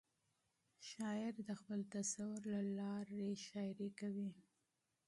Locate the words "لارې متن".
2.79-3.65